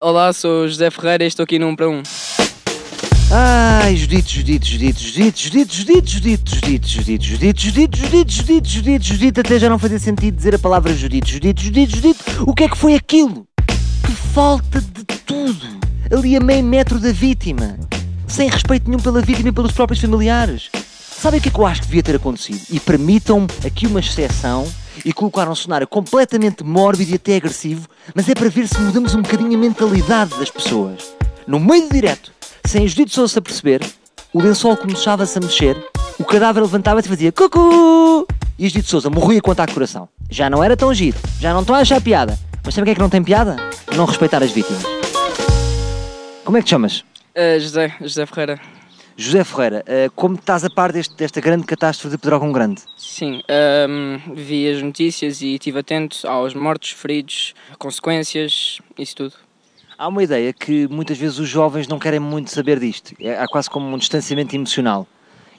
Olá, 0.00 0.32
sou 0.32 0.68
José 0.68 0.92
Ferreira 0.92 1.24
e 1.24 1.26
estou 1.26 1.42
aqui 1.42 1.58
1 1.58 1.74
para 1.74 1.88
1. 1.88 2.02
Ai, 3.32 3.96
Judite, 3.96 4.36
Judite, 4.36 4.70
Judite, 4.70 5.02
Judite, 5.02 5.42
Judite, 5.42 5.74
Judite, 5.74 6.10
Judite, 6.12 6.48
Judite, 6.48 6.88
Judite, 6.88 7.26
Judite, 7.26 7.64
Judite, 7.64 7.96
Judite, 7.96 8.32
Judite, 8.32 8.70
Judite, 8.70 9.08
Judite, 9.08 9.40
até 9.40 9.58
já 9.58 9.68
não 9.68 9.76
fazia 9.76 9.98
sentido 9.98 10.36
dizer 10.36 10.54
a 10.54 10.58
palavra 10.60 10.94
Judite, 10.94 11.32
Judite, 11.32 11.64
Judite, 11.64 11.96
Judite. 11.96 12.20
O 12.46 12.54
que 12.54 12.62
é 12.62 12.68
que 12.68 12.78
foi 12.78 12.94
aquilo? 12.94 13.44
Que 14.06 14.12
falta 14.12 14.80
de 14.80 15.02
tudo. 15.26 15.66
Ali 16.16 16.36
a 16.36 16.40
meio 16.40 16.62
metro 16.62 17.00
da 17.00 17.10
vítima. 17.10 17.76
Sem 18.28 18.48
respeito 18.48 18.88
nenhum 18.88 19.02
pela 19.02 19.20
vítima 19.20 19.48
e 19.48 19.52
pelos 19.52 19.72
próprios 19.72 20.00
familiares. 20.00 20.70
Sabem 21.10 21.40
o 21.40 21.42
que 21.42 21.48
é 21.48 21.52
que 21.52 21.58
eu 21.58 21.66
acho 21.66 21.80
que 21.80 21.88
devia 21.88 22.04
ter 22.04 22.14
acontecido? 22.14 22.60
E 22.70 22.78
permitam-me 22.78 23.48
aqui 23.66 23.88
uma 23.88 23.98
exceção 23.98 24.64
e 25.04 25.12
colocar 25.12 25.48
um 25.48 25.54
cenário 25.54 25.86
completamente 25.86 26.64
mórbido 26.64 27.12
e 27.12 27.14
até 27.14 27.36
agressivo, 27.36 27.88
mas 28.14 28.28
é 28.28 28.34
para 28.34 28.48
ver 28.48 28.66
se 28.66 28.80
mudamos 28.80 29.14
um 29.14 29.22
bocadinho 29.22 29.54
a 29.54 29.60
mentalidade 29.60 30.38
das 30.38 30.50
pessoas. 30.50 31.14
No 31.46 31.58
meio 31.58 31.88
do 31.88 31.94
direto, 31.94 32.32
sem 32.64 32.84
os 32.84 32.92
Judite 32.92 33.14
Souza 33.14 33.38
a 33.38 33.42
perceber, 33.42 33.80
o 34.32 34.42
lençol 34.42 34.76
começava-se 34.76 35.38
a 35.38 35.40
mexer, 35.40 35.76
o 36.18 36.24
cadáver 36.24 36.62
levantava-se 36.62 37.08
e 37.08 37.10
fazia 37.10 37.32
cucu! 37.32 38.26
E 38.58 38.66
os 38.66 38.72
Judite 38.72 38.90
Souza 38.90 39.08
morria 39.08 39.40
com 39.40 39.50
ataque 39.50 39.72
coração. 39.72 40.08
Já 40.30 40.50
não 40.50 40.62
era 40.62 40.76
tão 40.76 40.92
giro, 40.92 41.18
já 41.40 41.52
não 41.52 41.60
estão 41.60 41.74
a 41.74 41.78
achar 41.78 42.00
piada. 42.00 42.38
Mas 42.64 42.74
sabe 42.74 42.82
o 42.82 42.84
que 42.86 42.90
é 42.90 42.94
que 42.94 43.00
não 43.00 43.08
tem 43.08 43.22
piada? 43.22 43.56
Não 43.96 44.04
respeitar 44.04 44.42
as 44.42 44.50
vítimas. 44.50 44.82
Como 46.44 46.56
é 46.56 46.60
que 46.60 46.66
te 46.66 46.70
chamas? 46.70 47.04
Uh, 47.34 47.60
José, 47.60 47.94
José 48.00 48.26
Ferreira. 48.26 48.60
José 49.20 49.42
Ferreira, 49.42 49.84
uh, 49.84 50.12
como 50.14 50.36
estás 50.36 50.64
a 50.64 50.70
par 50.70 50.92
deste, 50.92 51.12
desta 51.16 51.40
grande 51.40 51.66
catástrofe 51.66 52.14
de 52.14 52.22
Pedrógão 52.22 52.52
Grande? 52.52 52.82
Sim, 52.96 53.42
um, 53.88 54.32
vi 54.32 54.70
as 54.70 54.80
notícias 54.80 55.42
e 55.42 55.54
estive 55.54 55.80
atento 55.80 56.24
aos 56.24 56.54
mortos, 56.54 56.90
feridos, 56.90 57.52
consequências, 57.80 58.78
isso 58.96 59.16
tudo. 59.16 59.34
Há 59.98 60.06
uma 60.06 60.22
ideia 60.22 60.52
que 60.52 60.86
muitas 60.86 61.18
vezes 61.18 61.40
os 61.40 61.48
jovens 61.48 61.88
não 61.88 61.98
querem 61.98 62.20
muito 62.20 62.52
saber 62.52 62.78
disto. 62.78 63.12
É, 63.20 63.36
há 63.36 63.48
quase 63.48 63.68
como 63.68 63.92
um 63.92 63.98
distanciamento 63.98 64.54
emocional. 64.54 65.04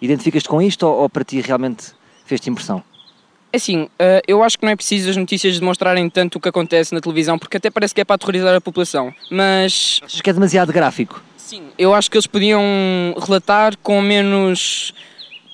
Identificas-te 0.02 0.48
com 0.48 0.62
isto 0.62 0.88
ou, 0.88 1.02
ou 1.02 1.10
para 1.10 1.26
ti 1.26 1.42
realmente 1.42 1.92
fez-te 2.24 2.50
impressão? 2.50 2.82
É 3.52 3.58
Assim, 3.58 3.84
uh, 3.84 4.22
eu 4.26 4.42
acho 4.42 4.58
que 4.58 4.64
não 4.64 4.72
é 4.72 4.76
preciso 4.78 5.10
as 5.10 5.18
notícias 5.18 5.60
demonstrarem 5.60 6.10
tanto 6.10 6.38
o 6.38 6.40
que 6.40 6.48
acontece 6.48 6.96
na 6.96 7.02
televisão, 7.02 7.38
porque 7.38 7.58
até 7.58 7.70
parece 7.70 7.94
que 7.94 8.00
é 8.00 8.06
para 8.06 8.16
aterrorizar 8.16 8.56
a 8.56 8.62
população. 8.62 9.14
Mas 9.30 10.00
Achas 10.02 10.22
que 10.22 10.30
é 10.30 10.34
demasiado 10.34 10.72
gráfico? 10.72 11.22
Sim, 11.50 11.72
eu 11.80 11.96
acho 11.96 12.12
que 12.12 12.16
eles 12.16 12.28
podiam 12.28 12.62
relatar 13.20 13.76
com 13.78 14.00
menos. 14.04 14.94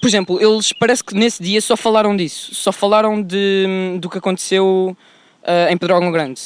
Por 0.02 0.10
exemplo, 0.10 0.42
eles 0.42 0.74
parece 0.74 1.02
que 1.02 1.16
nesse 1.16 1.42
dia 1.42 1.62
só 1.62 1.78
falaram 1.78 2.14
disso, 2.18 2.54
só 2.54 2.74
falaram 2.74 3.22
de, 3.22 3.98
do 4.02 4.10
que 4.10 4.18
aconteceu 4.18 4.98
uh, 5.42 5.72
em 5.72 5.78
Pedrógão 5.78 6.12
Grande. 6.12 6.42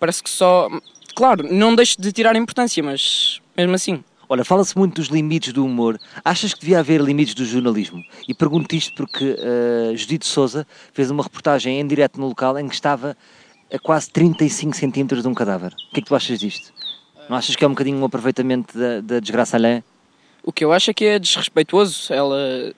Parece 0.00 0.22
que 0.22 0.30
só. 0.30 0.70
Claro, 1.14 1.46
não 1.52 1.76
deixo 1.76 2.00
de 2.00 2.12
tirar 2.12 2.34
importância, 2.34 2.82
mas 2.82 3.42
mesmo 3.54 3.74
assim. 3.74 4.02
Olha, 4.26 4.42
fala-se 4.42 4.74
muito 4.74 4.94
dos 4.94 5.08
limites 5.08 5.52
do 5.52 5.66
humor. 5.66 6.00
Achas 6.24 6.54
que 6.54 6.60
devia 6.60 6.78
haver 6.78 6.98
limites 7.02 7.34
do 7.34 7.44
jornalismo? 7.44 8.02
E 8.26 8.32
pergunto 8.32 8.74
isto 8.74 8.94
porque 8.94 9.32
uh, 9.32 9.94
Judite 9.94 10.26
Souza 10.26 10.66
fez 10.94 11.10
uma 11.10 11.22
reportagem 11.22 11.78
em 11.78 11.86
direto 11.86 12.18
no 12.18 12.28
local 12.28 12.58
em 12.58 12.66
que 12.66 12.74
estava 12.74 13.14
a 13.70 13.78
quase 13.78 14.08
35 14.10 14.74
centímetros 14.74 15.20
de 15.20 15.28
um 15.28 15.34
cadáver. 15.34 15.74
O 15.74 15.92
que 15.92 16.00
é 16.00 16.00
que 16.00 16.08
tu 16.08 16.14
achas 16.14 16.40
disto? 16.40 16.72
Não 17.28 17.36
achas 17.36 17.56
que 17.56 17.64
é 17.64 17.66
um 17.66 17.70
bocadinho 17.70 17.98
um 17.98 18.04
aproveitamento 18.04 18.76
da, 18.78 19.00
da 19.00 19.20
desgraça 19.20 19.56
alheia? 19.56 19.84
O 20.42 20.52
que 20.52 20.64
eu 20.64 20.72
acho 20.72 20.90
é 20.90 20.94
que 20.94 21.04
é 21.04 21.18
desrespeituoso. 21.18 22.12
Ela. 22.12 22.72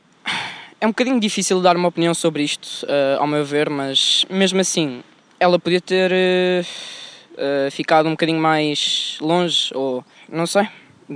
É 0.80 0.86
um 0.86 0.90
bocadinho 0.90 1.18
difícil 1.18 1.60
dar 1.62 1.74
uma 1.74 1.88
opinião 1.88 2.12
sobre 2.12 2.42
isto, 2.42 2.84
uh, 2.84 3.18
ao 3.18 3.26
meu 3.26 3.44
ver, 3.44 3.70
mas 3.70 4.26
mesmo 4.28 4.60
assim, 4.60 5.02
ela 5.40 5.58
podia 5.58 5.80
ter 5.80 6.12
uh, 6.12 7.66
uh, 7.66 7.70
ficado 7.70 8.06
um 8.06 8.10
bocadinho 8.10 8.38
mais 8.38 9.16
longe, 9.20 9.70
ou 9.74 10.04
não 10.30 10.46
sei. 10.46 10.68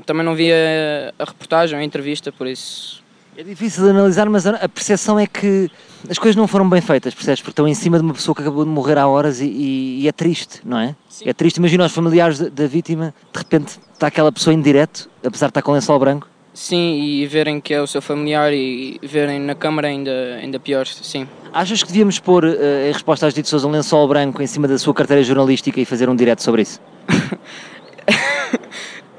Também 0.06 0.24
não 0.24 0.34
via 0.34 1.12
a 1.18 1.24
reportagem, 1.24 1.78
a 1.78 1.84
entrevista, 1.84 2.32
por 2.32 2.46
isso. 2.46 3.02
É 3.36 3.42
difícil 3.42 3.84
de 3.84 3.90
analisar, 3.90 4.28
mas 4.28 4.46
a 4.46 4.68
percepção 4.68 5.18
é 5.18 5.26
que 5.26 5.70
as 6.08 6.18
coisas 6.18 6.36
não 6.36 6.46
foram 6.46 6.68
bem 6.68 6.80
feitas, 6.80 7.14
percebes? 7.14 7.40
Porque 7.40 7.52
estão 7.52 7.66
em 7.66 7.74
cima 7.74 7.98
de 7.98 8.04
uma 8.04 8.12
pessoa 8.12 8.34
que 8.34 8.42
acabou 8.42 8.64
de 8.64 8.70
morrer 8.70 8.98
há 8.98 9.06
horas 9.06 9.40
e, 9.40 9.46
e, 9.46 10.00
e 10.02 10.08
é 10.08 10.12
triste, 10.12 10.60
não 10.64 10.78
é? 10.78 10.96
Sim. 11.08 11.24
É 11.28 11.32
triste. 11.32 11.58
Imagina 11.58 11.86
os 11.86 11.92
familiares 11.92 12.38
da, 12.38 12.66
vítima, 12.66 13.14
de 13.32 13.38
repente 13.38 13.78
está 13.92 14.08
aquela 14.08 14.32
pessoa 14.32 14.52
em 14.52 14.60
direto, 14.60 15.08
apesar 15.24 15.46
de 15.46 15.50
estar 15.50 15.62
com 15.62 15.72
lençol 15.72 15.98
branco. 15.98 16.28
Sim, 16.52 17.00
e 17.00 17.26
verem 17.26 17.60
que 17.60 17.72
é 17.72 17.80
o 17.80 17.86
seu 17.86 18.02
familiar 18.02 18.52
e 18.52 18.98
verem 19.02 19.38
na 19.38 19.54
câmara 19.54 19.88
ainda, 19.88 20.10
ainda 20.42 20.58
pior, 20.58 20.86
sim. 20.86 21.26
Achas 21.52 21.82
que 21.82 21.88
devíamos 21.88 22.18
pôr, 22.18 22.44
uh, 22.44 22.48
em 22.88 22.92
resposta 22.92 23.26
às 23.26 23.32
ditas 23.32 23.64
um 23.64 23.70
lençol 23.70 24.06
branco 24.08 24.42
em 24.42 24.46
cima 24.46 24.66
da 24.66 24.76
sua 24.76 24.92
carteira 24.92 25.22
jornalística 25.22 25.80
e 25.80 25.84
fazer 25.84 26.08
um 26.08 26.16
direto 26.16 26.42
sobre 26.42 26.62
isso? 26.62 26.80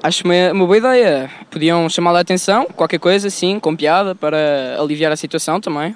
Acho 0.03 0.23
uma, 0.23 0.51
uma 0.51 0.65
boa 0.65 0.77
ideia. 0.77 1.29
Podiam 1.51 1.87
chamar 1.87 2.15
a 2.15 2.21
atenção, 2.21 2.65
qualquer 2.65 2.99
coisa, 2.99 3.29
sim, 3.29 3.59
com 3.59 3.75
piada, 3.75 4.15
para 4.15 4.75
aliviar 4.79 5.11
a 5.11 5.15
situação 5.15 5.61
também. 5.61 5.95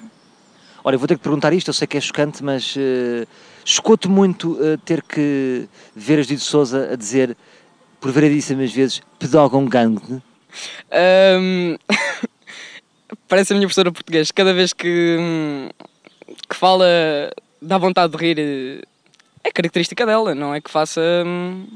Olha, 0.84 0.94
eu 0.94 0.98
vou 1.00 1.08
ter 1.08 1.16
que 1.16 1.22
perguntar 1.22 1.52
isto, 1.52 1.68
eu 1.68 1.74
sei 1.74 1.88
que 1.88 1.96
é 1.96 2.00
chocante, 2.00 2.44
mas 2.44 2.76
uh, 2.76 3.26
chocou-te 3.64 4.08
muito 4.08 4.52
uh, 4.52 4.78
ter 4.78 5.02
que 5.02 5.68
ver 5.94 6.20
as 6.20 6.28
Dito 6.28 6.44
Souza 6.44 6.90
a 6.92 6.96
dizer, 6.96 7.36
por 8.00 8.12
variedíssimas 8.12 8.72
vezes, 8.72 9.02
pedógão 9.18 9.64
gangue? 9.64 10.22
Um, 11.40 11.76
parece 13.26 13.52
a 13.52 13.56
minha 13.56 13.66
professora 13.66 13.90
português. 13.90 14.30
Cada 14.30 14.54
vez 14.54 14.72
que, 14.72 15.18
que 16.48 16.54
fala, 16.54 16.86
dá 17.60 17.76
vontade 17.76 18.16
de 18.16 18.24
rir. 18.24 18.86
É 19.42 19.50
característica 19.50 20.06
dela, 20.06 20.32
não 20.32 20.54
é 20.54 20.60
que 20.60 20.70
faça 20.70 21.00
hum, 21.26 21.66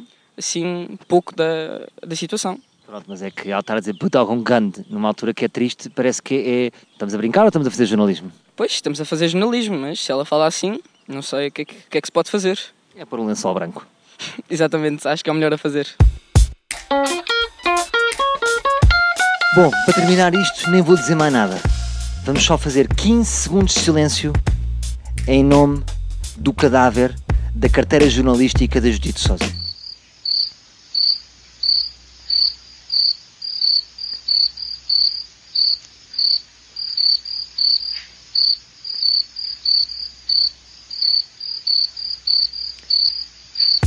assim 0.41 0.99
pouco 1.07 1.35
da, 1.35 1.87
da 2.05 2.17
situação. 2.17 2.59
Pronto, 2.85 3.05
mas 3.07 3.23
é 3.23 3.31
que 3.31 3.49
ela 3.49 3.61
estar 3.61 3.77
a 3.77 3.79
dizer 3.79 3.95
pedógão 3.95 4.43
gangue 4.43 4.85
numa 4.91 5.07
altura 5.07 5.33
que 5.33 5.45
é 5.45 5.49
triste, 5.49 5.89
parece 5.89 6.21
que 6.21 6.35
é. 6.35 6.79
Estamos 6.93 7.15
a 7.15 7.17
brincar 7.17 7.43
ou 7.43 7.49
estamos 7.49 7.69
a 7.69 7.71
fazer 7.71 7.87
jornalismo? 7.87 8.33
Pois, 8.57 8.73
estamos 8.73 9.01
a 9.01 9.05
fazer 9.05 9.29
jornalismo, 9.29 9.79
mas 9.79 10.01
se 10.01 10.11
ela 10.11 10.25
fala 10.25 10.47
assim, 10.47 10.81
não 11.07 11.23
sei 11.23 11.49
o 11.49 11.53
que 11.53 11.63
é 11.63 11.65
que, 11.65 11.75
que, 11.89 11.99
é 11.99 12.01
que 12.01 12.09
se 12.09 12.13
pode 12.13 12.31
fazer. 12.31 12.59
É 12.97 13.05
pôr 13.05 13.21
um 13.21 13.27
lençol 13.27 13.55
branco. 13.55 13.87
Exatamente, 14.51 15.07
acho 15.07 15.23
que 15.23 15.31
é 15.31 15.33
o 15.33 15.37
melhor 15.37 15.55
a 15.55 15.59
fazer. 15.59 15.87
Bom, 19.55 19.71
para 19.85 19.95
terminar 19.95 20.35
isto, 20.35 20.71
nem 20.71 20.83
vou 20.83 20.97
dizer 20.97 21.15
mais 21.15 21.33
nada. 21.33 21.61
Vamos 22.25 22.43
só 22.43 22.59
fazer 22.59 22.93
15 22.93 23.25
segundos 23.31 23.75
de 23.75 23.81
silêncio 23.81 24.33
em 25.29 25.45
nome 25.45 25.85
do 26.37 26.53
cadáver 26.53 27.15
da 27.55 27.69
carteira 27.69 28.09
jornalística 28.11 28.81
da 28.81 28.91
Judite 28.91 29.21
Sousa. 29.21 29.60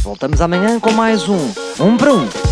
Voltamos 0.04 0.42
amanhã 0.42 0.80
com 0.80 0.92
mais 0.92 1.28
um 1.28 1.38
Um 1.80 1.98
para 1.98 2.14
Um. 2.14 2.43